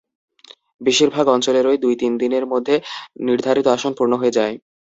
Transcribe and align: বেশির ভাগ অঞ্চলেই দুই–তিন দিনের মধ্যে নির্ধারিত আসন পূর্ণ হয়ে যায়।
বেশির 0.81 1.09
ভাগ 1.09 1.25
অঞ্চলেই 1.27 1.77
দুই–তিন 1.77 2.13
দিনের 2.17 2.45
মধ্যে 2.45 2.75
নির্ধারিত 3.27 3.67
আসন 3.67 3.91
পূর্ণ 3.97 4.13
হয়ে 4.17 4.35
যায়। 4.37 4.53